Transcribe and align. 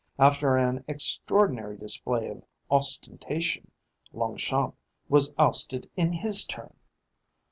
After 0.17 0.57
an 0.57 0.83
extraordinary 0.87 1.77
display 1.77 2.27
of 2.27 2.43
ostentation, 2.71 3.69
Longchamp 4.13 4.73
was 5.09 5.31
ousted 5.37 5.87
in 5.95 6.11
his 6.11 6.43
turn. 6.43 6.73